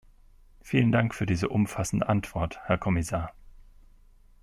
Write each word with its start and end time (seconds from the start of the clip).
Vielen 0.63 0.91
Dank 0.91 1.13
für 1.13 1.27
diese 1.27 1.49
umfassende 1.49 2.09
Antwort, 2.09 2.57
Herr 2.63 2.79
Kommissar. 2.79 3.35